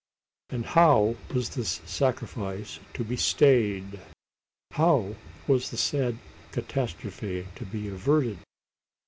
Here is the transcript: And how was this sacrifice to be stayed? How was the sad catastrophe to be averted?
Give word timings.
And 0.49 0.65
how 0.65 1.15
was 1.31 1.49
this 1.49 1.79
sacrifice 1.85 2.79
to 2.95 3.03
be 3.03 3.17
stayed? 3.17 3.99
How 4.71 5.13
was 5.45 5.69
the 5.69 5.77
sad 5.77 6.17
catastrophe 6.51 7.45
to 7.53 7.65
be 7.65 7.87
averted? 7.87 8.39